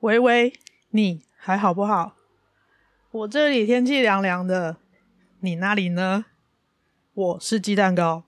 [0.00, 0.52] 喂喂，
[0.90, 2.14] 你还好不好？
[3.10, 4.76] 我这里天气凉凉的，
[5.40, 6.26] 你那里呢？
[7.14, 8.27] 我是鸡蛋糕。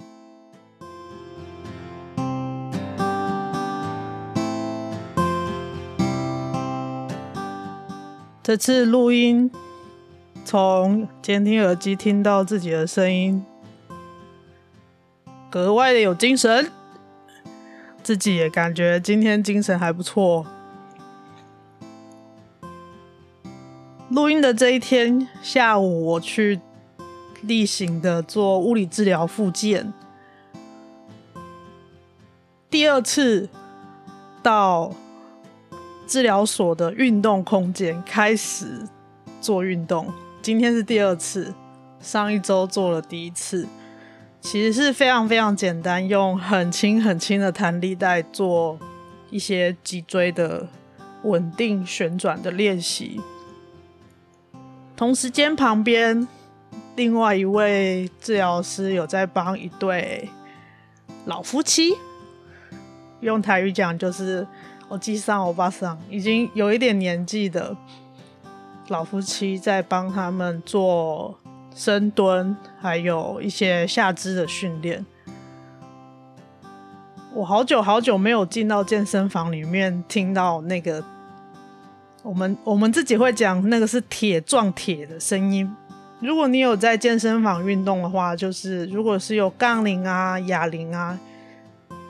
[8.43, 9.51] 这次录音，
[10.43, 13.45] 从监听耳机听到自己的声音，
[15.47, 16.71] 格外的有精神，
[18.01, 20.47] 自己也感觉今天精神还不错。
[24.09, 26.59] 录音的这一天下午，我去
[27.43, 29.93] 例行的做物理治疗复健，
[32.71, 33.47] 第二次
[34.41, 34.91] 到。
[36.11, 38.85] 治疗所的运动空间开始
[39.39, 41.53] 做运动，今天是第二次，
[42.01, 43.65] 上一周做了第一次，
[44.41, 48.77] 其实是非常非常简单，用很轻很轻的弹力带做
[49.29, 50.67] 一些脊椎的
[51.23, 53.21] 稳定旋转的练习。
[54.97, 56.27] 同时间旁边
[56.97, 60.27] 另外一位治疗师有在帮一对
[61.23, 61.93] 老夫妻，
[63.21, 64.45] 用台语讲就是。
[64.91, 67.73] 我记上、欧巴桑已经有一点年纪的
[68.89, 71.39] 老夫妻，在帮他们做
[71.73, 75.05] 深蹲，还有一些下肢的训练。
[77.33, 81.01] 我好久好久没有进到健身房里面，听到那个
[82.21, 85.73] 我们我们自己会讲那个是铁撞铁的声音。
[86.19, 91.17] 如果你有在健身房运动的话，就是如果是有杠铃啊、哑铃啊。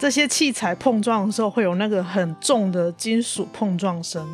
[0.02, 4.28] 这些器材碰撞的时候会有那个很重的金属碰撞声，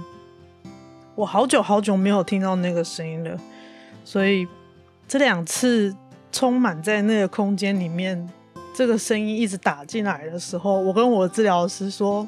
[1.13, 3.37] 我好久好久没有听到那个声音了，
[4.05, 4.47] 所以
[5.09, 5.93] 这两次
[6.31, 8.29] 充满在那个空间里面，
[8.73, 12.25] 这个声音一直打进来的时候，我跟我的治疗师说，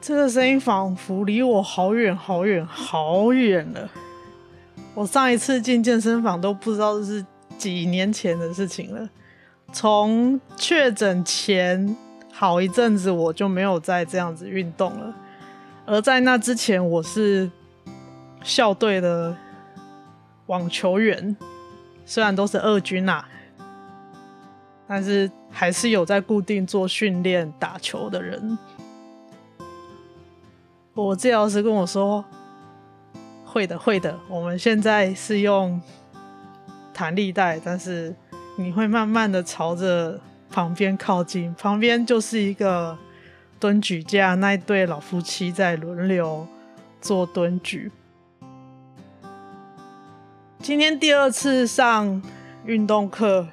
[0.00, 3.88] 这个声音仿佛离我好远好远好远了。
[4.92, 7.24] 我上一次进健身房都不知道是
[7.56, 9.08] 几年前的事情了，
[9.72, 11.96] 从确诊前。
[12.36, 15.14] 好一阵子我就没有再这样子运动了，
[15.86, 17.48] 而在那之前我是
[18.42, 19.36] 校队的
[20.46, 21.36] 网球员，
[22.04, 23.24] 虽然都是二军啊，
[24.88, 28.58] 但是还是有在固定做训练打球的人。
[30.92, 32.24] 我治疗师跟我说
[33.46, 35.80] ：“会的，会的，我们现在是用
[36.92, 38.12] 弹力带，但是
[38.58, 40.20] 你会慢慢的朝着。”
[40.54, 42.96] 旁边靠近，旁边就是一个
[43.58, 46.46] 蹲举架，那一对老夫妻在轮流
[47.00, 47.90] 做蹲举。
[50.60, 52.22] 今天第二次上
[52.64, 53.48] 运动课，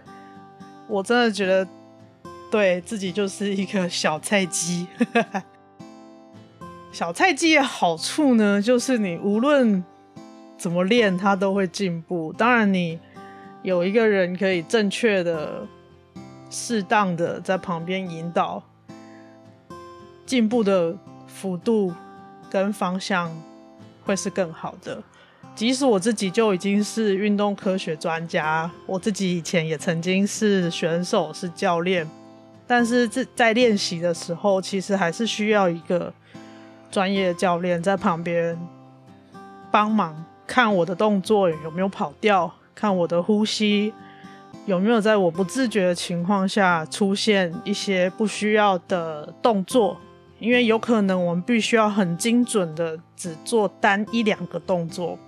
[0.88, 1.68] 我真的觉得
[2.52, 4.86] 对自己就是一个小菜鸡。
[6.94, 9.84] 小菜鸡的好处呢，就是你无论
[10.56, 12.32] 怎么练，它都会进步。
[12.38, 13.00] 当然，你
[13.64, 15.66] 有一个人可以正确的。
[16.52, 18.62] 适当的在旁边引导，
[20.26, 20.96] 进步的
[21.26, 21.92] 幅度
[22.50, 23.32] 跟方向
[24.06, 25.02] 会是更好的。
[25.56, 32.10] 即使我自己就已经是运动科学专家，我自己以前也曾经是选手、是教练，
[32.68, 36.14] 但是这在练习的时候，其实还是需要一个
[36.90, 38.58] 专业的教练在旁边
[39.72, 43.94] 帮忙，看我的动作有没有跑掉，看我的呼吸。
[44.72, 49.98] 有没有在我不自觉的情况下出现一些不需要的动作？
[50.40, 55.20] 因为有可能我们必须要很精准的只做单一两个动作，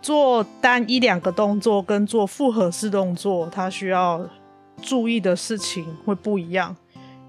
[0.00, 4.24] 做单一两个动作跟做复合式动作，它需要
[4.80, 6.76] 注意的事情会不一样。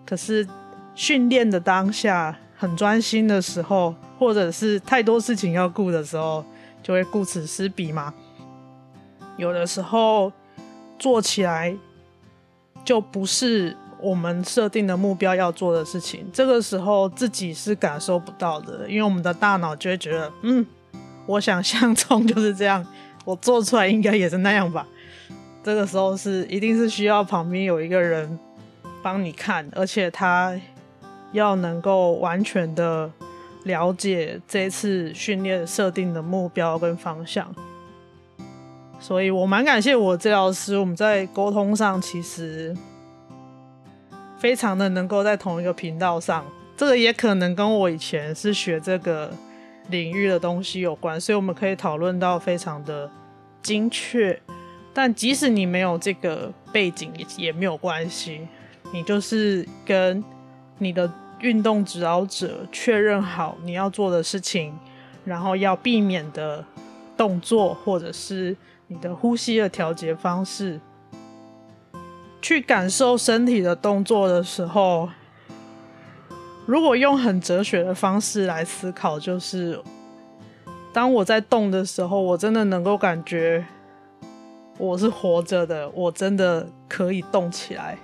[0.05, 0.47] 可是
[0.93, 6.45] 训练的当下很专心的时候，或者是太多事情要顾的时候，
[6.83, 8.13] 就会顾此失彼嘛。
[9.37, 10.31] 有的时候
[10.99, 11.75] 做起来
[12.83, 20.65] 就不是我们设定的目标要做的事情，这个时候自己是感受不到的，因为我们的大脑就会觉得，嗯，
[21.25, 22.85] 我想象中就是这样，
[23.25, 24.87] 我做出来应该也是那样吧。
[25.63, 28.39] 这个时候是一定是需要旁边有一个人
[29.03, 30.59] 帮你看，而且他
[31.31, 33.11] 要能够完全的
[33.65, 37.53] 了解这次训练设定的目标跟方向。
[39.01, 42.73] 所以我蛮感谢我治疗师，我们在沟通上其实
[44.37, 46.45] 非常的能够在同一个频道上。
[46.77, 49.31] 这个也可能跟我以前是学这个
[49.89, 53.09] 领域的东西有关，所以我们可以讨论到非常的
[53.61, 54.39] 精确。
[54.93, 58.47] 但即使你没有这个背景也也没有关系，
[58.93, 60.23] 你就是跟
[60.77, 64.77] 你的运动指导者确认好你要做的事情，
[65.25, 66.63] 然后要避免的
[67.15, 68.55] 动作或者是
[68.91, 70.77] 你的呼吸的调节方式，
[72.41, 75.07] 去感受身体的动作的时候。
[76.65, 79.81] 如果用很哲学的方式来思考，就是
[80.91, 83.65] 当我在动的时候，我真的能够感觉
[84.77, 87.97] 我是活着的，我真的可以动起来，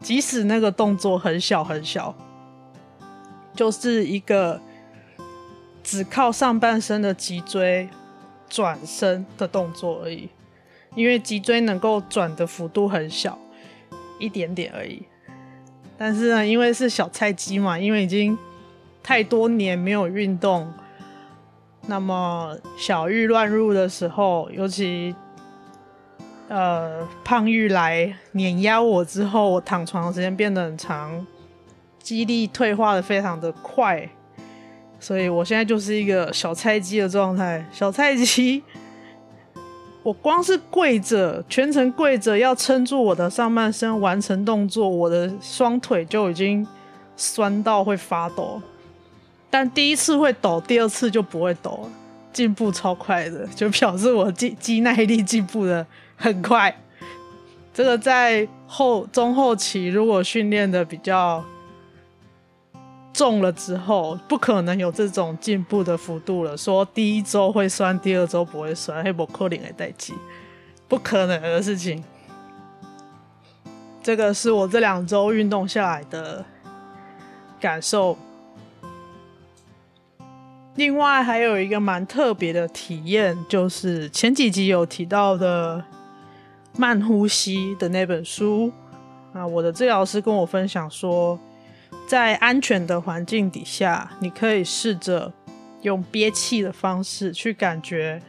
[0.00, 2.12] 即使那个动作很小很小，
[3.54, 4.60] 就是一个
[5.84, 7.88] 只靠上半身的脊椎
[8.54, 10.28] 转身的动作而已，
[10.94, 13.36] 因为脊椎能够转的幅度很小，
[14.20, 15.02] 一点点而已。
[15.98, 18.38] 但是呢，因为是小菜鸡嘛，因为已经
[19.02, 20.72] 太多年没有运动，
[21.88, 25.12] 那么小玉乱入的时候，尤其
[26.46, 31.26] 呃胖玉来碾压我之后，我躺床的时间变得很长，
[31.98, 34.08] 肌力退化的非常的快，
[35.04, 38.62] 所以我现在就是一个小菜鸡的状态，小菜鸡。
[40.02, 46.66] 我光是跪着，全程跪着，要撑住我的上半身完成动作，我的双腿就已经
[47.18, 48.62] 酸到会发抖。
[49.50, 51.90] 但第一次会抖，第二次就不会抖了，
[52.32, 55.86] 进步超快的，就表示我肌肌耐力进步的
[56.16, 56.74] 很快。
[57.74, 61.44] 这个在后中后期，如果训练的比较。
[63.14, 66.56] 重了之后，不可能有这种进步的幅度了。
[66.56, 70.12] 说第一周会酸，第二周不会酸，黑不可能的代志，
[70.88, 72.02] 不可能的事情。
[74.02, 76.44] 这个是我这两周运动下来的
[77.60, 78.18] 感受。
[80.74, 85.84] 另外还有一个蛮特别的体验，就是前几集有提到的
[86.76, 88.72] 慢呼吸的那本书
[89.32, 91.38] 啊，我的治疗师跟我分享说。
[92.06, 95.32] 在安全的环境底下，你可以试着
[95.80, 98.20] 用憋气的方式去感觉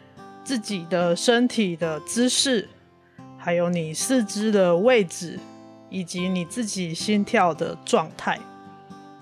[0.44, 2.70] 自己的身体的姿势，
[3.38, 5.38] 还有你四肢的位置，
[5.90, 8.40] 以及你自己心跳的状态。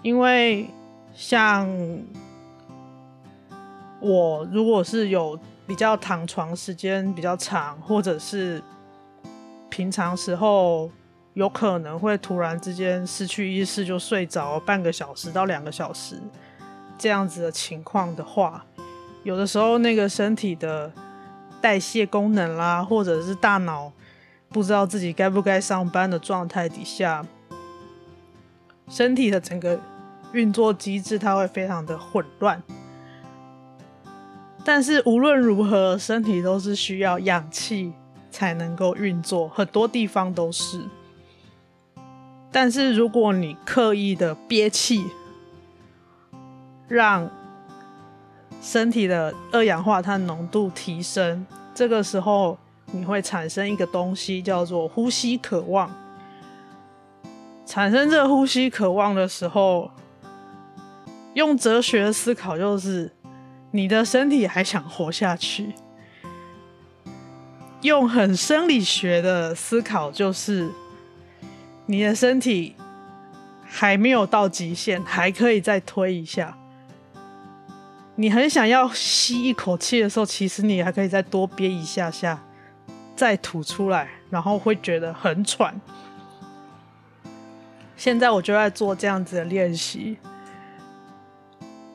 [0.04, 0.68] 因为
[1.16, 1.68] 像
[4.00, 8.64] 我，如果是有比较躺床时间比较长，或者是
[9.70, 10.92] 平常时候。
[11.34, 16.22] 有可能会突然之间失去意识就睡着半个小时到两个小时
[16.98, 18.64] 这样子的情况的话，
[19.24, 20.92] 有的时候那个身体的
[21.60, 23.92] 代谢功能啦，或者是大脑
[24.50, 27.26] 不知道自己该不该上班的状态底下，
[28.88, 29.80] 身体的整个
[30.34, 32.62] 运作机制它会非常的混乱。
[34.64, 37.92] 但是无论如何，身体都是需要氧气
[38.30, 40.88] 才能够运作，很多地方都是。
[42.56, 45.04] 但是如果你刻意的憋气，
[46.88, 47.28] 让
[48.62, 52.56] 身体的二氧化碳浓度提升，这个时候
[52.92, 55.92] 你会产生一个东西叫做呼吸渴望。
[57.66, 59.90] 产生这个呼吸渴望的时候，
[61.34, 63.12] 用哲学思考就是
[63.72, 65.74] 你的身体还想活下去；
[67.82, 70.70] 用很生理学的思考就是。
[71.86, 72.76] 你的身体
[73.64, 76.58] 还没有到极限，还可以再推一下。
[78.16, 82.44] 你很想要吸一口气的时候，其实你还可以再多憋一下下，
[83.16, 85.80] 再吐出来，然后会觉得很喘。
[87.98, 90.18] 现在我就在做这样子的练习，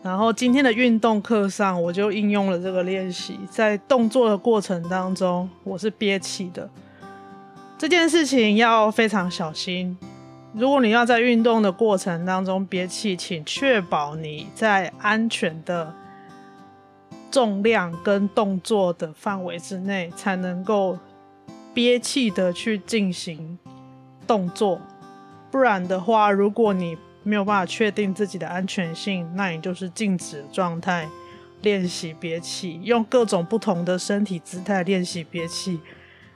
[0.03, 6.69] 然后今天的运动课上，我就应用了这个练习，在动作的过程当中，我是憋气的。
[7.79, 9.97] 这件事情要非常小心。
[10.53, 15.95] 如果你要在运动的过程当中憋气，请确保你在安全的
[17.31, 20.99] 重量跟动作的范围之内，才能够
[21.73, 23.57] 憋气的去进行
[24.27, 24.81] 动作。
[25.53, 31.09] 不然的话，如果你没有办法确定自己的安全性，那你就是静止状态
[31.63, 35.79] 练习憋气，用各种不同的身体姿态练习憋气。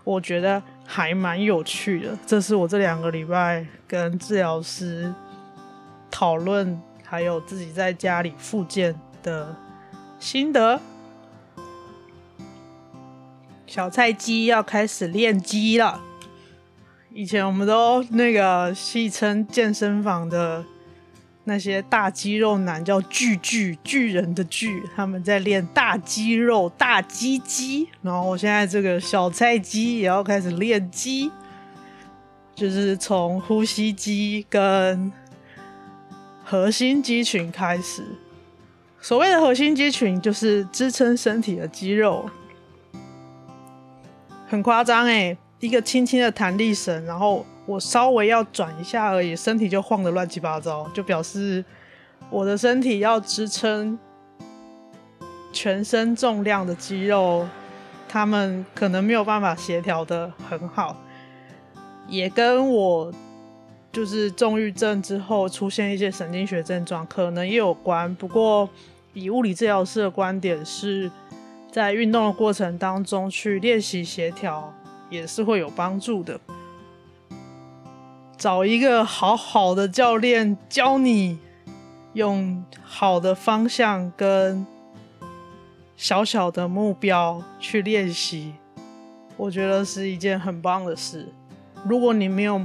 [0.05, 2.19] 我觉得还蛮有趣的。
[2.27, 5.13] 这是我这两个礼拜跟治疗师
[6.11, 9.55] 讨论，还有自己在家里复健的
[10.19, 10.81] 心得。
[13.67, 16.01] 小菜鸡要开始练鸡了。
[17.15, 20.65] 以前我们都那个戏称健身房的
[21.45, 27.89] 那些大肌肉男叫巨巨巨人的巨，他们在练大肌肉大鸡鸡。
[28.01, 31.31] 然后我现在这个小菜鸡也要开始练肌，
[32.55, 35.13] 就是从呼吸肌跟
[36.45, 38.05] 核心肌群开始。
[39.01, 42.31] 所谓的核心肌群就是支撑身体的肌肉。
[44.47, 51.65] 很夸张哎，一个轻轻的弹力绳，然后我稍微要转一下而已，身体就晃得乱七八糟，就表示
[52.31, 53.99] 我的身体要支撑
[55.53, 57.47] 全身重量的肌肉，
[58.09, 60.97] 他们可能没有办法协调得很好，
[62.09, 63.13] 也跟我
[63.93, 68.15] 就是重郁症之后出现一些神经学症状可能也有关。
[68.17, 68.69] 不过
[69.13, 71.11] 以物理治疗师的观点是。
[71.73, 74.71] 在运动的过程当中去练习协调
[75.09, 76.39] 也是会有帮助的。
[78.37, 81.39] 找一个好好的教练教你
[82.15, 84.67] 用好的方向跟
[85.97, 88.55] 小小的目标去练习，
[89.37, 91.33] 我觉得是一件很棒的事。
[91.85, 92.61] 如果你没有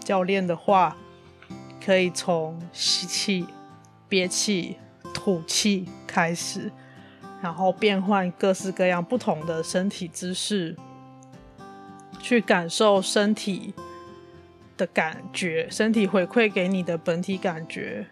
[0.00, 0.96] 教练的话，
[1.84, 3.46] 可以从吸气、
[4.08, 4.76] 憋气、
[5.14, 6.70] 吐气开始。
[7.42, 10.74] 然后变换各式各样不同的身体姿势，
[12.18, 13.74] 去感受身体
[14.76, 18.06] 的感觉，身体回馈给你的本体感觉。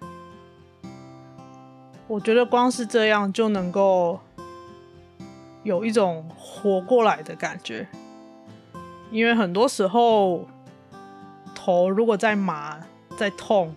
[2.07, 4.21] 我觉得光是这样就能够
[5.63, 7.87] 有一种活过来的感觉，
[9.11, 10.47] 因为很多时候
[11.55, 12.79] 头如果在麻、
[13.17, 13.75] 在痛，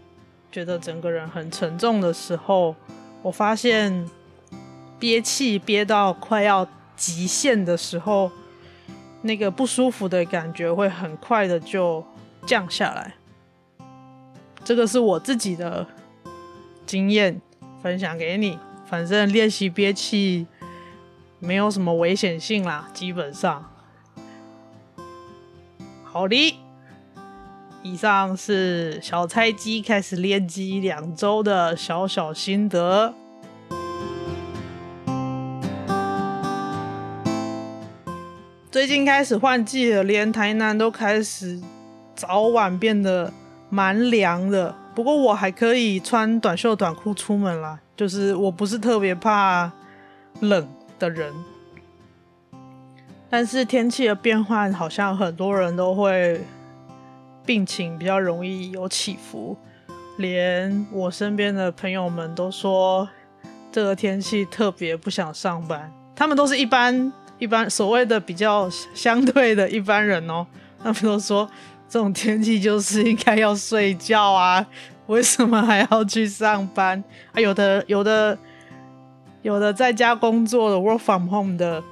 [0.51, 2.75] 觉得整个人很沉重的时候，
[3.21, 4.07] 我发现。
[4.99, 8.31] 憋气憋到快要极限的时候，
[9.21, 12.03] 那个不舒服的感觉会很快的就
[12.47, 13.13] 降下来。
[14.63, 15.85] 这个是我自己的
[16.85, 17.39] 经验，
[17.83, 18.57] 分享给你。
[18.85, 20.47] 反正练习憋气
[21.39, 23.69] 没有什么危险性啦，基本上。
[26.03, 26.57] 好的，
[27.83, 33.13] 以上是小菜鸡开始练肌两周的小小心得。
[38.71, 41.61] 最近开始换季了，连台南都开始
[42.17, 43.31] 早晚变得
[43.69, 44.75] 蛮凉的。
[44.95, 49.71] 不过我还可以穿短袖短裤出门啦，就是我不是特别怕
[50.39, 51.31] 冷的人。
[53.29, 56.41] 但是天气的变换，好像很多人都会
[57.45, 59.55] 病情比较容易有起伏。
[60.17, 63.07] 连我身边的朋友们都说，
[63.71, 65.93] 这个天气特别不想上班。
[66.15, 67.13] 他们都是一般。
[67.39, 70.43] 一般所谓的比较相对的一般人哦，
[70.81, 71.47] 他们都说
[71.89, 74.65] 这种天气就是应该要睡觉啊，
[75.07, 77.03] 为什么还要去上班？
[77.33, 78.37] 啊，有的有的
[79.41, 81.83] 有的在家工作的 work from home 的，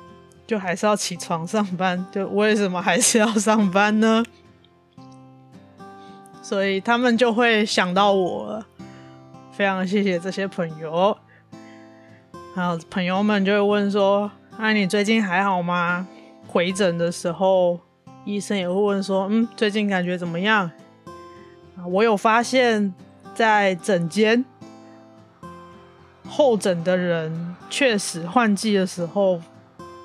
[0.46, 4.24] 就还是要起床上班，就为什么还是要上班呢？
[6.42, 8.66] 所以他们就会想到我了，
[9.52, 11.18] 非常谢谢这些朋友，
[12.54, 14.32] 还有朋友们就会问说。
[14.58, 16.08] 那、啊、你最近还好吗？
[16.48, 17.78] 回诊的时候，
[18.26, 20.70] 医生也会问说：“嗯，最近感觉怎么样？”
[21.88, 22.94] 我有发现，
[23.34, 24.44] 在诊间
[26.28, 29.40] 候诊的人，确实换季的时候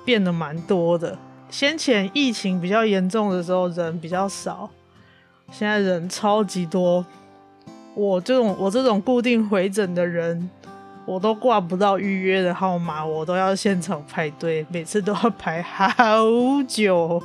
[0.05, 1.17] 变得蛮多的。
[1.49, 4.69] 先前疫情比较严重的时候，人比较少，
[5.51, 7.05] 现在人超级多。
[7.95, 10.49] 我这种我这种固定回诊的人。
[11.03, 15.91] 我都挂不到预约的号码，我都要现场排队，每次都要排好
[16.67, 17.21] 久。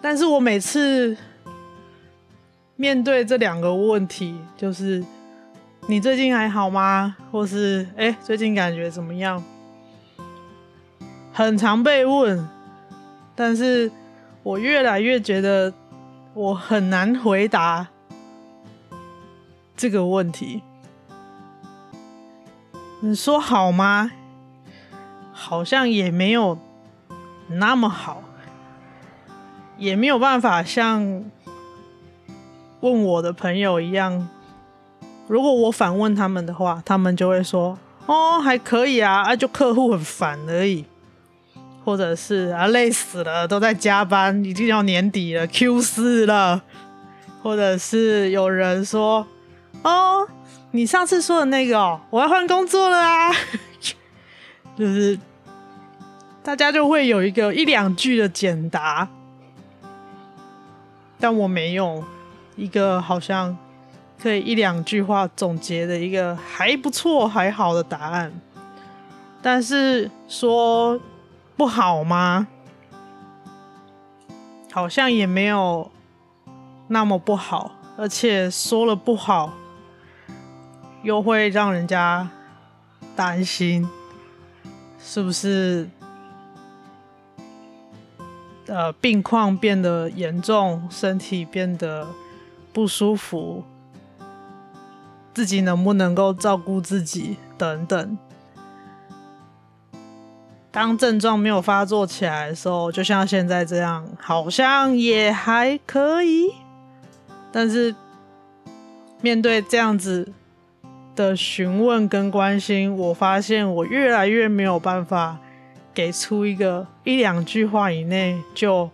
[0.00, 1.16] 但是我每次
[2.76, 5.04] 面对这两个问题，就是
[5.86, 7.16] 你最近还好吗？
[7.30, 9.42] 或是哎，最近感觉怎么样？
[11.32, 12.48] 很常被问，
[13.34, 13.90] 但是
[14.42, 15.72] 我越来越觉得
[16.34, 17.86] 我很难回答
[19.76, 20.62] 这个问题。
[23.00, 24.10] 你说好吗？
[25.32, 26.58] 好像也没有
[27.48, 28.22] 那么好，
[29.80, 31.24] 也没有办法像
[32.80, 34.28] 问我的朋友一样。
[35.26, 40.84] 如果我反问他们的话，他们就会说：“哦，还可以啊，啊，就客户很烦而已。”
[41.82, 46.62] 或者是啊累死了，都在加班，已经要年底了， Q 四了，
[47.42, 49.26] 或者是有人说
[49.82, 50.28] 哦，
[50.72, 53.32] 你上次说的那个哦，我要换工作了啊，
[54.76, 55.18] 就是
[56.42, 59.08] 大家就会有一个一两句的简答，
[61.20, 62.02] 但我没有
[62.56, 63.56] 一个好像
[64.20, 68.32] 可以一两句话总结的一个还不错还好的答案，
[69.40, 71.00] 但是说。
[71.56, 72.48] 不好吗？
[74.72, 75.90] 好像也没有
[76.88, 79.52] 那么不好，而且说了不好，
[81.02, 82.30] 又会让人家
[83.14, 83.86] 担心，
[84.98, 85.86] 是不是？
[88.70, 92.06] 呃，病况变得严重，身体变得
[92.72, 93.64] 不舒服，
[95.34, 98.16] 自己能不能够照顾自己，等等。
[100.70, 106.52] 当症状没有发作起来的时候，就像现在这样，好像也还可以。
[107.50, 107.92] 但是
[109.20, 110.32] 面对这样子
[111.16, 115.40] 的询问跟关心，我发现我越来越没有办法
[115.92, 118.90] 给出一个一两句话以内就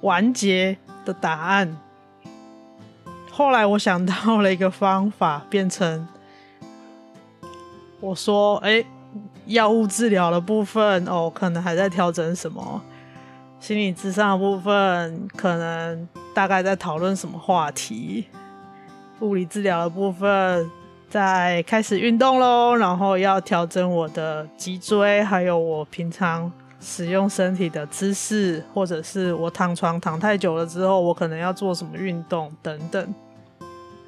[0.00, 1.76] 完结的答案。
[3.30, 6.06] 后来我想到了一个方法，变成
[8.00, 8.84] 我说：“哎。”
[9.46, 12.80] 药物治疗的部分哦，可能还在调整什么；
[13.58, 18.26] 心理咨商的部分，可能大概在讨论什么话题；
[19.18, 20.70] 物理治疗的部分，
[21.10, 26.50] 在开始运动喽，然后要调整我的脊椎，还有我平常
[26.80, 33.14] 使用身体的姿势，或者是我躺床躺太久了之后，我可能要做什么运动等等。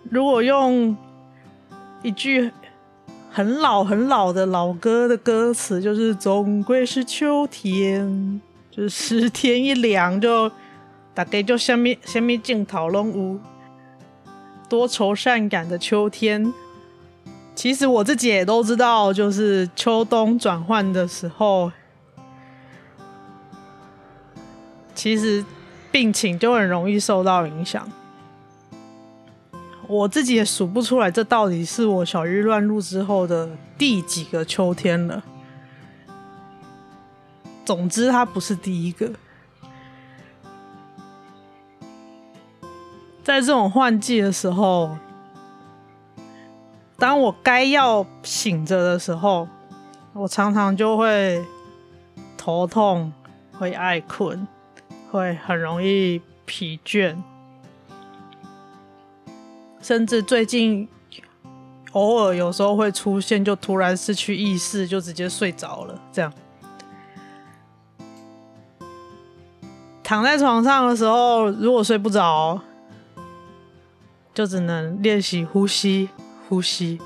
[0.09, 0.97] 如果用
[2.03, 2.51] 一句。
[3.35, 8.39] 很老很老的老歌的歌词，就是总归是秋天，
[8.71, 10.53] 就是天一凉就
[11.15, 13.41] 大概就下面下面镜头拢有
[14.69, 16.53] 多愁善感的秋天。
[17.55, 21.71] 其实我自己也都知道，就是秋冬转换的时候，
[24.95, 25.45] 其实
[25.91, 27.91] 病情就很容易受到影响。
[29.87, 35.23] 我自己也数不出来，这到底是我小日乱入之后的第几个秋天了。
[37.65, 39.13] 总之，它不是第一个。
[43.23, 44.97] 在这种换季的时候，
[47.03, 49.49] 当我该要醒着的时候，
[50.13, 51.45] 我常常就会
[52.39, 53.13] 头痛，
[53.59, 54.47] 会爱困，
[55.11, 57.17] 会很容易疲倦。
[59.81, 60.89] 甚至最近
[61.91, 66.01] 偶尔有时候会出现，就突然失去意识，就直接睡着了。
[66.13, 66.33] 这样
[70.05, 72.61] 躺在床上的时候，如果睡不着，
[74.33, 76.09] 就只能练习呼吸，
[76.53, 77.01] 呼吸，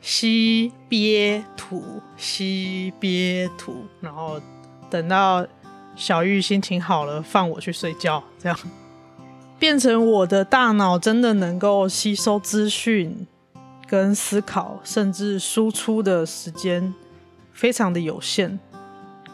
[0.00, 1.82] 吸憋吐，
[2.16, 4.40] 吸憋吐，然后
[4.88, 5.44] 等到
[5.96, 8.56] 小玉心情好了，放我去睡觉，这样。
[9.58, 13.26] 变成我的大脑真的能够吸收资讯、
[13.88, 16.94] 跟思考，甚至输出的时间
[17.52, 18.60] 非常的有限，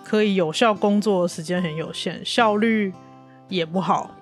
[0.02, 2.94] 可以有效工作的时间很有限，效率
[3.50, 4.14] 也不好。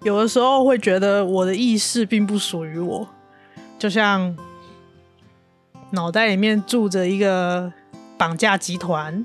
[0.00, 3.06] 有的时候会觉得我的意识并不属于我，
[3.78, 4.36] 就像
[5.90, 7.72] 脑袋里面住着一个
[8.18, 9.24] 绑架集团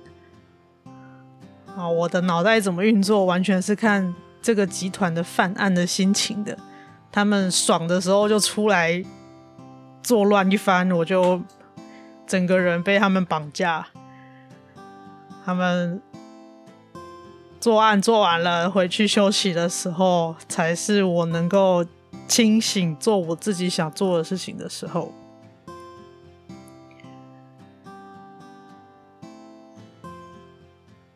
[1.76, 4.14] 啊，我的脑袋怎么运作，完全是看。
[4.44, 6.58] 这个集团的犯案的心情的，
[7.12, 9.06] 他们爽的时候就出来
[10.02, 11.40] 作乱一番，我就
[12.26, 13.86] 整个人被他们绑架。
[15.46, 16.02] 他们
[17.60, 21.86] 作案做完了，回去休息的时候，才是我能够
[22.32, 25.12] 清醒做我自己想做的事情的时候。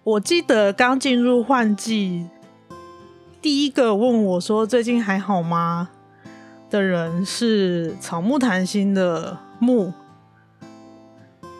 [0.03, 2.27] 我记得刚进入换季。
[3.41, 5.91] 第一个问我说：“最近还好吗？”
[6.69, 9.93] 的人是草木谈心的木。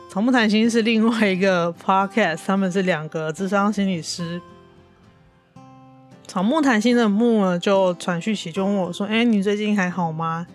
[0.10, 4.41] 草木谈心是另外一个 podcast，他们是两个智商心理师。
[6.36, 10.45] 草木谈心的木呢，就传讯息就问我说：“哎，你最近还好吗？”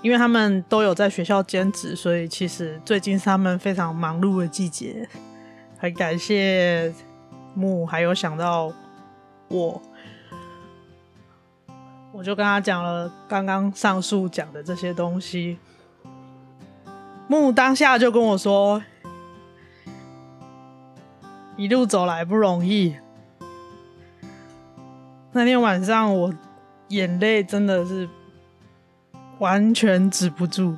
[0.00, 5.08] 因为他们都有在学校兼职，所以其实最近是他们非常忙碌的季节。
[5.76, 6.94] 很感谢
[7.56, 8.72] 木，还有想到
[9.48, 9.82] 我。
[12.12, 15.58] 我就跟他讲了刚刚上述讲的这些东西，
[17.26, 18.80] 木当下就跟我说
[21.58, 22.94] ：“一路走来不容易。
[25.34, 26.32] 那天晚上我
[26.88, 28.06] 眼泪真的是
[29.38, 30.76] 完全止不住。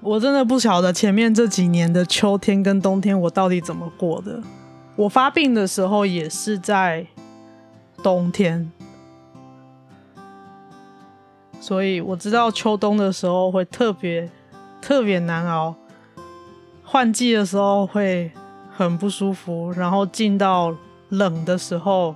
[0.00, 4.42] 我真的不晓得前面这几年的秋天跟冬天我到底怎么过的。
[4.94, 7.06] 我发病的时候也是在
[8.02, 8.70] 冬天，
[11.58, 14.30] 所以我知道秋冬的时候会特别
[14.82, 15.74] 特别难熬，
[16.84, 18.30] 换季的时候会
[18.70, 20.76] 很不舒服，然后进到
[21.08, 22.14] 冷的时候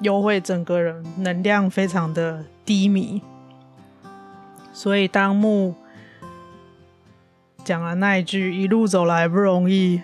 [0.00, 3.22] 又会整个人能量非常的低迷，
[4.72, 5.74] 所以当木。
[7.62, 10.00] 讲了那一句“一路走来不容易”，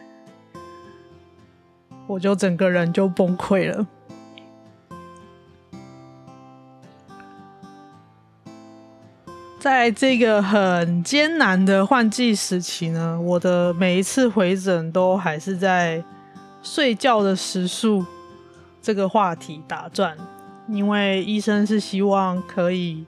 [2.07, 3.87] 我就整个人就崩溃了。
[9.59, 16.05] 在这个很艰难的换季时期呢，我的每一次回诊都还是在
[16.63, 18.05] 睡觉的时数
[18.87, 20.17] 这个话题打转，
[20.69, 23.05] 因为医生是希望可以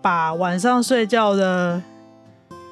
[0.00, 1.82] 把晚上睡觉的。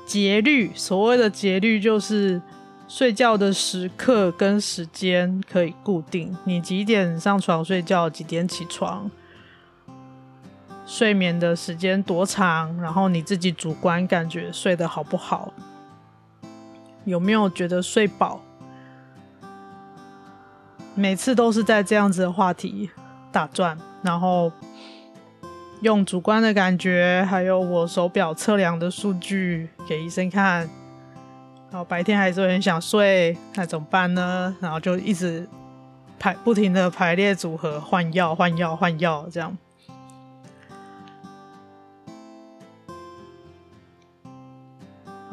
[0.04, 2.42] 节律，所谓的节律就是
[2.88, 9.10] 睡觉的时刻跟时间可以固定，你几点上床睡觉，几点起床，
[10.84, 15.52] 睡眠的时间多长，然后你自己主观感觉睡得好不好，
[17.04, 18.40] 有没有觉得睡饱，
[20.94, 22.90] 每次都是在这样子的话题
[23.30, 24.50] 打转，然后。
[25.82, 30.60] 用主观的感觉，还有我手表测量的数据给医生看，
[31.72, 34.54] 然后白天还是很想睡，那怎么办呢？
[34.60, 35.48] 然后就一直
[36.20, 39.58] 排不停的排列组合，换药换药换药这样。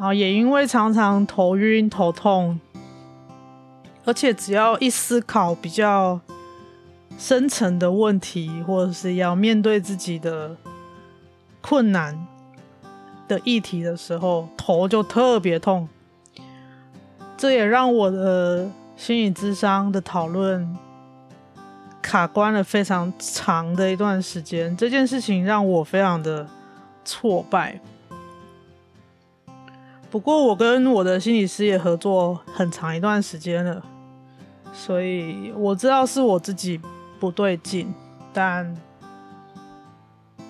[0.00, 2.58] 后也因为常常头晕头痛，
[4.04, 6.20] 而且只要一思考比较。
[7.18, 10.56] 深层的问题，或者是要面对自己的
[11.60, 12.26] 困难
[13.28, 15.86] 的议题的时候，头就特别痛。
[17.36, 20.74] 这也让我的心理智商的讨论
[22.00, 24.74] 卡关了非常长的一段时间。
[24.74, 26.48] 这件事情让我非常的
[27.04, 27.78] 挫败。
[30.10, 33.84] 不过，我跟我的心理师也合作很长一段时间了，
[34.72, 36.80] 所以我知道是我自己。
[37.20, 37.92] 不对劲，
[38.32, 38.74] 但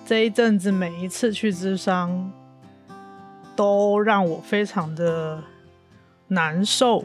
[0.05, 2.31] 这一阵子每一次去咨商，
[3.57, 5.43] 都让我非常的
[6.29, 7.03] 难受。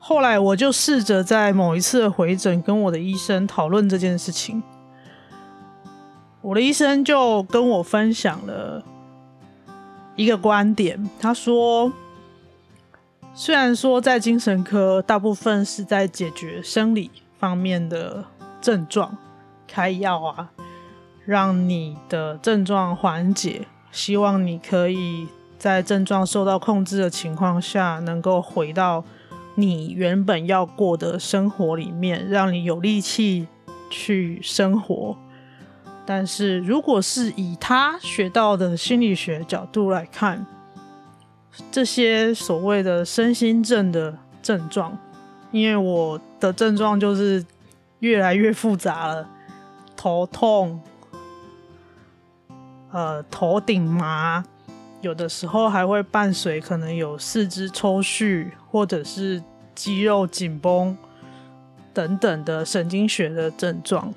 [0.00, 4.60] 后来我就试着在某一次的回诊跟我的医生讨论这件事情，
[6.40, 8.82] 我的医生就跟我分享了
[10.16, 11.92] 一个观点，他说。
[13.40, 18.24] 虽然说在精神科，大部分是在解决生理方面的
[18.60, 19.16] 症状，
[19.64, 20.50] 开药啊，
[21.24, 29.04] 让你的症状缓解，希望你可以在症状受到控制的情况下，能够回到
[29.54, 33.46] 你原本要过的生活里面，让你有力气
[33.88, 35.16] 去生活。
[36.04, 40.44] 但是如果是以他学到的心理学角度来看，
[41.70, 44.96] 这些所谓的身心症的症状，
[45.50, 47.44] 因为我的症状就是
[48.00, 49.28] 越来越复杂了，
[49.96, 50.80] 头痛，
[52.90, 54.44] 呃，头顶麻，
[55.00, 59.42] 有的时候还会伴随可能有四肢抽搐，或者是
[59.74, 60.96] 肌肉紧绷
[61.92, 64.14] 等等的神经学的症状。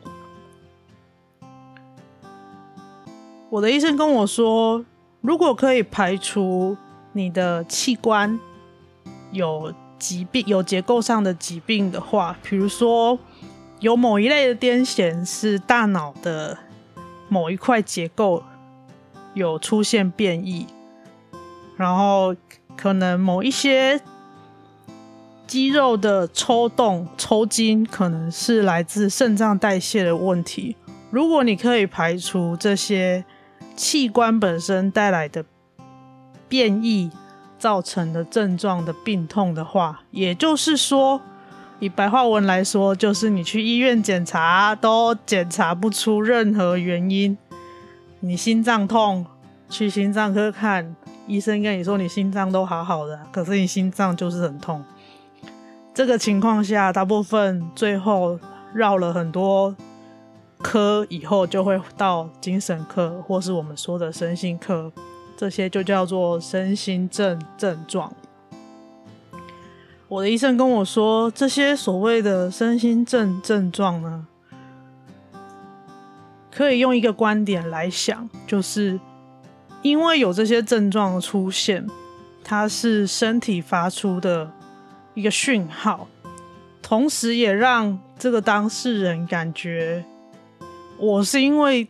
[3.49, 4.85] 我的医生跟我说，
[5.19, 6.77] 如果可以排除。
[7.13, 8.39] 你的器官
[9.31, 13.19] 有疾病、有结构上的疾病的话，比如说
[13.79, 16.57] 有某一类的癫痫是大脑的
[17.27, 18.43] 某一块结构
[19.33, 20.65] 有出现变异，
[21.75, 22.35] 然后
[22.77, 23.99] 可能某一些
[25.45, 30.77] 肌肉的抽动、抽筋可能是来自肾脏代谢的问题。
[31.09, 33.25] 如果你可以排除这些
[33.75, 35.43] 器官本身带来的。
[36.51, 37.09] 变异
[37.57, 41.21] 造成的症状的病痛的话，也就是说，
[41.79, 47.37] 以白话文来说，就是你去医院检查都检查不出任何原因。
[48.19, 49.25] 你心脏痛，
[49.69, 50.93] 去心脏科看，
[51.25, 54.83] 医生跟你说你心脏都好好的，可是你心脏就是很痛。
[55.93, 58.37] 这个情况下，大部分最后
[58.73, 59.73] 绕了很多
[60.61, 64.91] 科以后，就会到精神科或是我们说的身心科。
[65.41, 68.13] 这些就叫做身心症症状。
[70.07, 74.27] 我的医生跟我说，这些所谓的身心症症状呢，
[76.51, 78.99] 可以用一个观点来想，就是
[79.81, 81.87] 因为有这些症状的出现，
[82.43, 84.51] 它是身体发出的
[85.15, 86.07] 一个讯号，
[86.83, 90.05] 同时也让这个当事人感觉，
[90.99, 91.87] 我是因为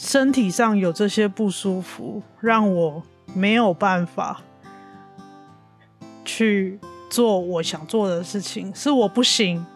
[0.00, 3.02] 身体上有这些不舒服，让我
[3.34, 4.40] 没有办法
[6.24, 6.78] 去。
[7.10, 9.66] 做我想做的事情，是我不行，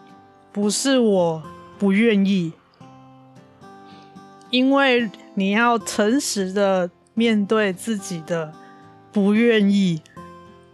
[0.53, 1.43] 不是我
[1.77, 2.53] 不愿意。
[4.49, 8.53] 因为你要诚实的面对自己的
[9.11, 10.01] 不愿意，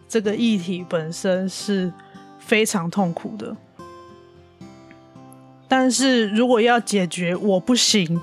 [0.08, 1.92] 这个议题本身是
[2.38, 3.58] 非常痛苦的。
[5.68, 8.22] 但是如果要解决我不行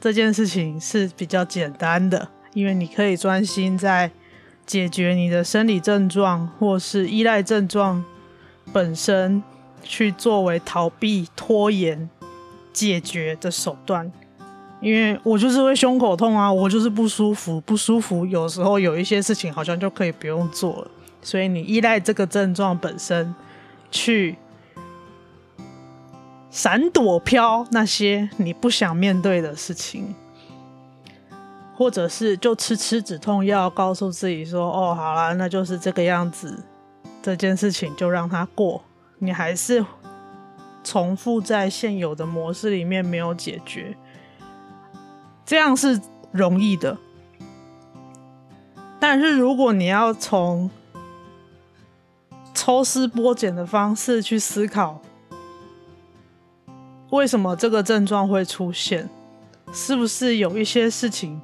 [0.00, 4.10] 这件事情是比较简单的，因为你可以专心在。
[4.66, 8.04] 解决你的生理症状或是依赖症状
[8.70, 9.42] 本身，
[9.82, 12.10] 去作为逃避、拖延
[12.70, 14.12] 解决的手段。
[14.82, 18.26] 因为我就是会胸口痛啊，我就是不舒服，不舒服。
[18.26, 20.90] 有时候有一些事情好像就可以不用做了，
[21.22, 23.34] 所以你依赖这个症状本身，
[23.90, 24.36] 去
[26.58, 30.12] 闪躲、飘那些你不想面对的事情。
[31.76, 36.64] 或者是就吃吃止痛药，告诉自己说：“哦，好啦，那就是这个样子，
[37.22, 38.82] 这件事情就让它过。”
[39.20, 39.86] 你还是
[40.82, 43.96] 重复在现有的模式里面没有解决，
[45.46, 46.00] 这样是
[46.32, 46.98] 容易的。
[48.98, 50.68] 但是如果你要从
[52.52, 55.00] 抽丝剥茧的方式去思考，
[57.10, 59.08] 为什么这个症状会出现，
[59.72, 61.40] 是不是有一些事情？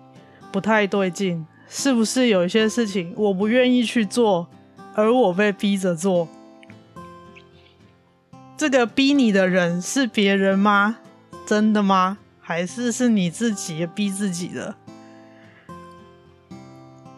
[0.53, 4.47] 不太对劲，是不是有一些事情我不愿意去做，
[4.95, 6.29] 而我被逼着做？
[8.57, 10.99] 这个逼你的人是别人吗？
[11.45, 12.19] 真的吗？
[12.41, 14.77] 还是是你自己逼自己的？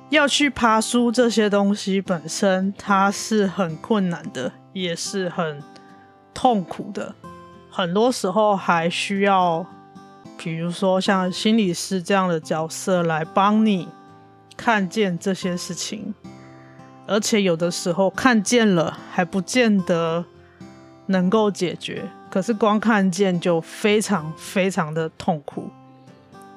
[0.09, 5.63] 要去爬书这些东西本身，它是很困难的，也是很
[6.33, 7.15] 痛苦的，
[7.77, 9.67] 很多时候还需要。
[10.39, 13.89] 比如说，像心理师这样的角色来帮你
[14.57, 16.15] 看见这些事情，
[17.07, 20.25] 而且有的时候看见了还不见得
[21.07, 25.69] 能够解决，可是光看见就非常非常的痛苦。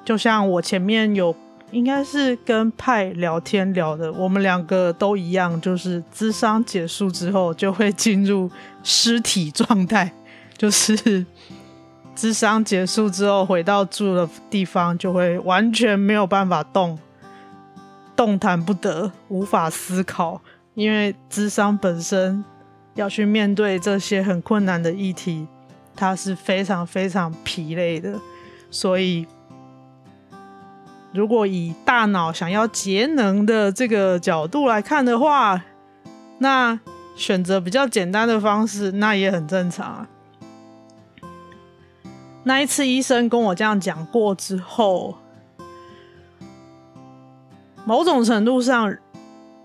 [0.04, 1.34] 就像我前面有
[1.70, 8.50] 应该是跟派聊天聊的，我们两个都一样，就是咨商结束之后就会进入
[8.82, 10.12] 尸体状态，
[10.60, 11.24] 就是。
[12.12, 16.98] 智商结束之后，回到住的地方就会完全没有办法动，
[18.14, 20.42] 动弹不得，无法思考，
[20.74, 22.44] 因为智商本身
[22.94, 25.46] 要去面对这些很困难的议题，
[25.96, 28.20] 它是非常非常疲累的。
[28.70, 29.26] 所以，
[31.14, 35.62] 如果以大脑想要节能的这个角度来看的话，
[36.38, 36.78] 那
[37.16, 40.08] 选择比较简单的方式，那也很正常啊。
[42.42, 45.16] 那一次医生跟我这样讲过之后，
[47.84, 48.96] 某种程度上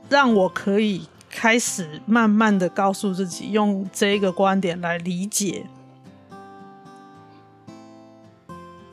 [0.09, 5.65] 让我可以开始慢慢的告诉自己，用这一个观点来理解。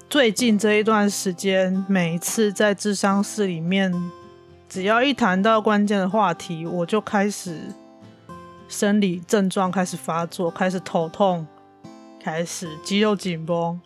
[0.08, 3.92] 最近这一段时间，每一次在智商室里面，
[4.68, 7.62] 只要一谈到关键的话题，我就开始
[8.68, 11.46] 生理症状开始发作，开始头痛。
[12.22, 13.80] 开始肌肉紧绷，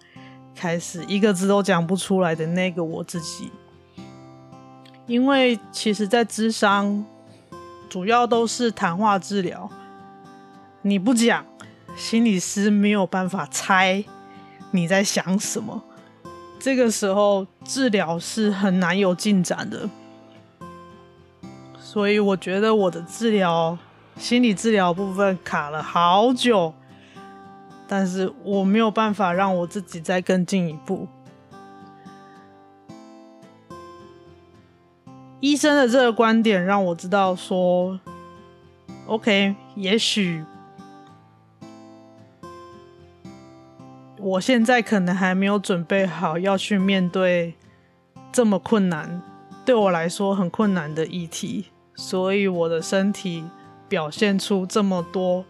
[0.54, 3.50] 开始一个字都讲不出来的那个我自己。
[5.06, 7.02] 因为其实，在智商
[7.88, 9.70] 主要都是谈话治疗，
[10.82, 11.46] 你不讲，
[11.96, 14.04] 心理师没有办法猜
[14.72, 15.82] 你在想什么。
[16.58, 19.88] 这个时候治疗是很难有进展的。
[21.78, 23.78] 所以我觉得我的治疗，
[24.18, 26.74] 心理治疗部分卡了好久。
[27.88, 31.06] 但是我没有办法让我自己再更进一步。
[35.40, 38.00] 医生的这个观点让我知道说
[39.06, 40.42] ，OK，也许
[44.18, 47.54] 我现在可能还没有准备好要去面对
[48.32, 49.22] 这么困难，
[49.64, 53.44] 对我来说很困难的议题，所以我的身体
[53.88, 55.44] 表现出这么多。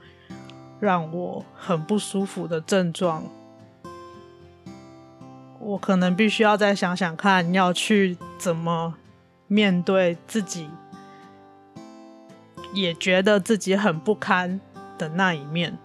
[0.87, 3.25] 让我很不舒服的症状，
[5.59, 8.95] 我可能必须要再想想看，要去怎么
[9.49, 10.71] 面对自己，
[12.73, 14.61] 也觉得自己很不堪
[14.97, 15.77] 的那一面。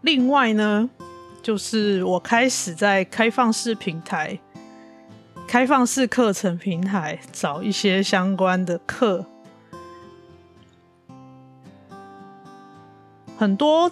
[0.00, 0.88] 另外呢，
[1.42, 4.38] 就是我开始在开放式平台、
[5.46, 9.26] 开放式课程平台找一些相关的课，
[13.36, 13.90] 很多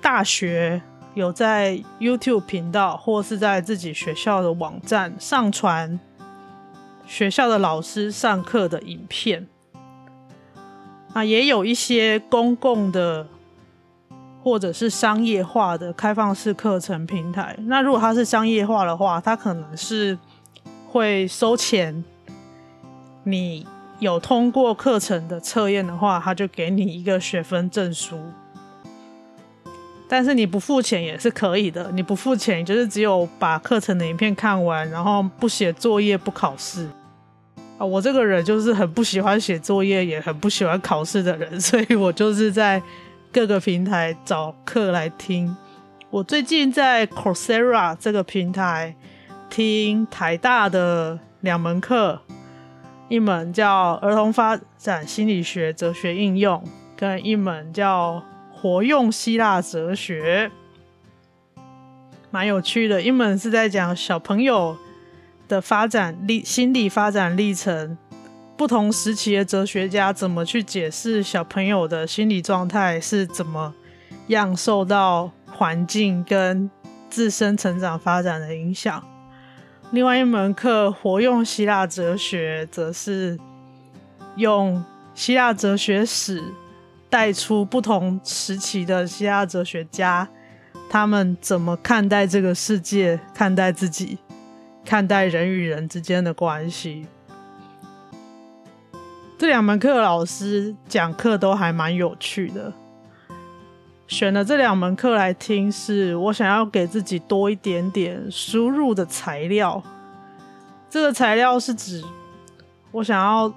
[0.00, 0.82] 大学
[1.14, 5.98] 有在 YouTube 频道或是在自己学校的网站上传
[7.06, 9.48] 学校的老师上课的影片，
[11.12, 13.26] 啊，也有一些公共的。
[14.44, 17.56] 或者是商业化的开放式课程平台。
[17.66, 20.18] 那如果它是商业化的话，它可能是
[20.88, 22.02] 会收钱。
[23.22, 23.64] 你
[24.00, 28.18] 有通过课程的测验的话，它就给你一个学分证书。
[30.12, 31.90] 但是你不付钱也是可以的。
[31.92, 36.86] 你不付钱，就是只有把课程的影片看完，然后不写作业、不考试。
[37.78, 42.82] 啊，我这个人就是很不喜欢写作业，也很不喜欢考试的人，所以我就是在。
[43.32, 45.56] 各个平台找课来听。
[46.10, 48.94] 我最近在 Coursera 这个平台
[49.48, 52.20] 听台大的两门课，
[53.08, 56.58] 一门叫《儿童发展心理学哲学应用》，
[56.94, 58.16] 跟一门叫
[58.62, 60.48] 《活用希腊哲学》，
[62.30, 63.02] 蛮有趣的。
[63.02, 64.78] 一门是在讲小朋友
[65.48, 67.98] 的发展历、心理发展历程。
[68.56, 73.74] 不同时期的哲学家怎么去解释小朋友的心理状态是怎么
[74.28, 76.70] 样受到环境跟
[77.10, 79.04] 自身成长发展的影响？
[79.90, 83.36] 另外一门课《活用希腊哲学》则是
[84.36, 84.84] 用
[85.16, 86.40] 希腊哲学史
[87.12, 90.26] 带出不同时期的希腊哲学家，
[90.88, 94.16] 他们怎么看待这个世界、看待自己、
[94.82, 97.06] 看待人与人之间的关系。
[99.36, 102.72] 这两门课老师讲课都还蛮有趣的，
[104.06, 109.82] 选了这两门课来听，是我想要给自己多一点点输入的材料。
[110.88, 112.02] 这个材料是指
[112.90, 113.52] 我想要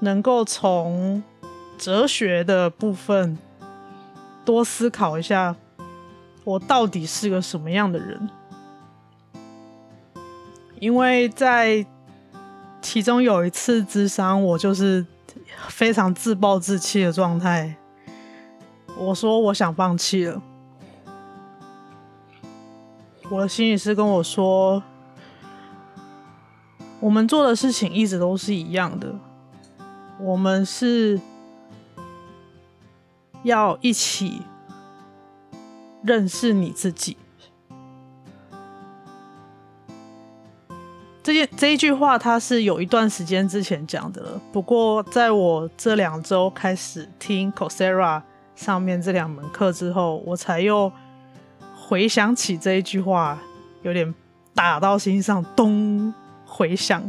[0.00, 1.22] 能够从
[1.78, 3.38] 哲学的部分
[4.44, 5.54] 多思考一下，
[6.44, 8.28] 我到底是个什么样的人，
[10.80, 11.86] 因为在。
[12.82, 15.04] 其中有一次咨商，我就是
[15.66, 17.74] 非常自暴自弃的状态。
[18.96, 20.40] 我说我想放弃了。
[23.28, 24.80] 我的心理师跟我说，
[27.00, 29.12] 我们做的事情一直都是一样的，
[30.20, 31.20] 我们是
[33.46, 34.42] 要一起
[36.02, 37.16] 认识你自己。
[41.22, 44.40] 这件这一句话，它是有一段时间之前讲的了。
[44.52, 48.20] 不过，在我这两周开始听 Coursera
[48.56, 50.92] 上面这两门课之后，我才又
[51.76, 53.38] 回想起这一句话，
[53.82, 54.12] 有点
[54.54, 56.12] 打到心上，咚
[56.44, 57.08] 回响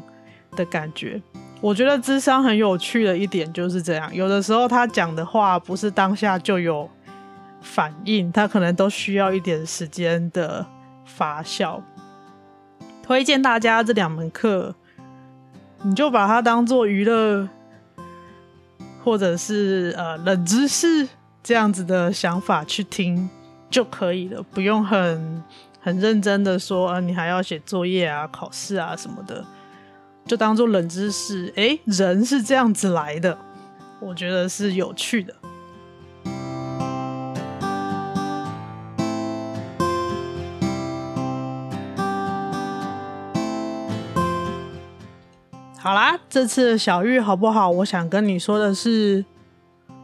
[0.51, 1.21] 的感觉。
[1.59, 6.89] 我觉得智商很有趣的一点就是这样，有的时候他讲的话不是当下就有
[7.61, 10.65] 反应，他可能都需要一点时间的
[11.05, 11.81] 发酵。
[13.01, 14.75] 推荐大家这两门课，
[15.81, 17.47] 你就把它当做娱乐，
[19.03, 21.07] 或者是呃冷知识
[21.41, 23.29] 这样子的想法去听
[23.69, 25.43] 就可以了，不用很
[25.79, 29.43] 很认真的说，呃，你还要写作业啊、考试啊什么的，
[30.27, 31.51] 就当做冷知识。
[31.55, 33.37] 诶，人是这样子来的，
[34.01, 35.33] 我觉得是有趣的。
[45.79, 47.69] 好啦，这次的小玉好不好？
[47.69, 49.23] 我想跟你说的是，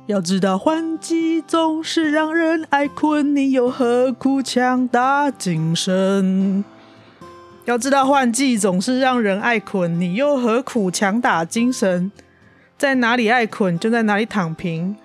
[0.06, 6.64] 要知道换季总是让人爱困，你又何苦强打精神？
[7.66, 12.12] 要知道换季总是让人爱困，你又何苦强打精神？
[12.78, 14.96] 在哪里爱困，就在哪里躺平。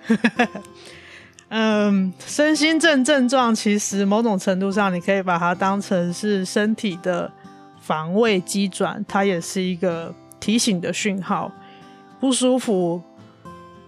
[1.49, 7.31] 嗯，身心症症状其实某种程度上，你可以把它当成是身体的
[7.81, 10.13] 防卫机转，它也是一个。
[10.41, 11.51] 提醒的讯号，
[12.17, 13.01] 不舒服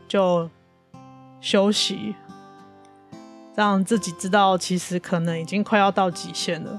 [0.06, 0.50] 就
[1.40, 2.14] 休息，
[3.56, 6.78] 让自己知道其实可能已经快要到极限了。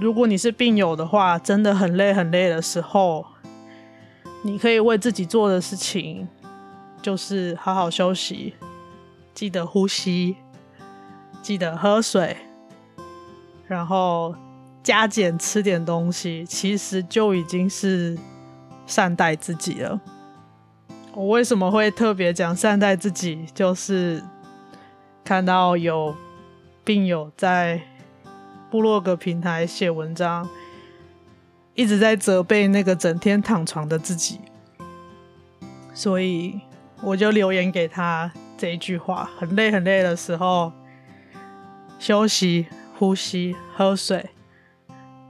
[0.00, 3.26] 如果你是病友的话，真的很累很累的时候，
[4.42, 6.26] 你可以为自己做的事情
[7.02, 8.54] 就是好好休息，
[9.34, 10.36] 记得呼吸，
[11.42, 12.36] 记得喝水，
[13.66, 14.34] 然后。
[14.82, 18.18] 加减吃点东西，其实就已经是
[18.86, 20.00] 善待自己了。
[21.12, 23.44] 我为什么会特别讲善待自己？
[23.52, 24.22] 就是
[25.22, 26.16] 看到有
[26.82, 27.78] 病友在
[28.70, 30.48] 部落格平台写文章，
[31.74, 34.40] 一直在责备那个整天躺床的自己，
[35.92, 36.60] 所以
[37.02, 40.72] 我就留言给他这一句话：很累很累的时候，
[41.98, 42.66] 休息、
[42.96, 44.30] 呼吸、喝水。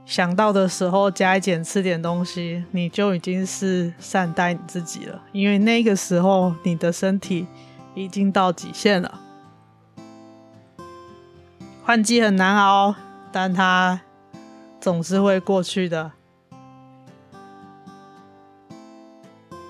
[0.05, 5.21] 想到的时候加一点吃点东西，你就已经是善待你自己了。
[5.31, 7.47] 因为那个时候你的身体
[7.95, 9.21] 已经到极限了。
[11.83, 12.93] 换季很难熬，
[13.31, 14.01] 但它
[14.79, 16.11] 总是会过去的。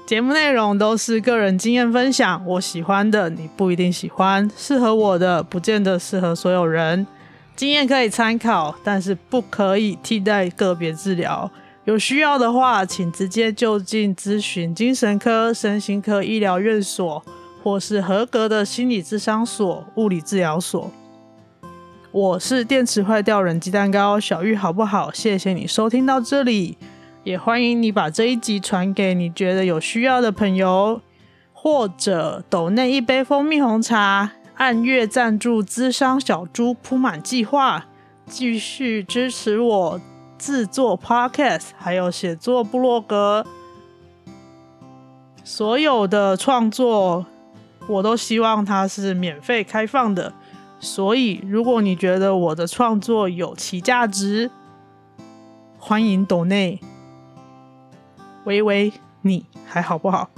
[0.05, 7.07] 节目内容都是个人经验分享，我喜欢的你不一定喜欢，适合我的不见得适合所有人。
[7.55, 11.49] 经验可以参考，但是不可以替代个别治疗。
[11.85, 17.23] 有需要的话，请直接就近咨询精神科、身心科医疗院所，
[17.63, 20.91] 或是合格的心理咨商所、物理治疗所。
[22.13, 25.09] 我是电池坏掉人鸡蛋糕小玉，好不好？
[25.13, 26.77] 谢谢你收听到这里，
[27.23, 30.99] 也欢迎你把这一集传给你觉得有需要的朋友，
[31.53, 34.31] 或者抖内一杯蜂蜜红茶。
[34.55, 37.85] 按月赞助咨商小猪铺满计划，
[38.25, 40.01] 继续支持我
[40.37, 43.45] 制作 Podcast，还有写作部落格。
[45.45, 47.25] 所有的创作，
[47.87, 50.33] 我都希望它是免费开放的。
[50.83, 54.49] 所以，如果你觉得我的创作有其价值，
[55.77, 56.81] 欢迎抖内。
[58.45, 60.31] 喂喂，你还好不好？